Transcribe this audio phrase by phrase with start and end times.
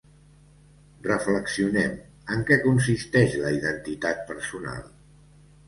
[1.07, 1.93] Reflexionem,
[2.37, 4.85] en què consisteix la identitat personal?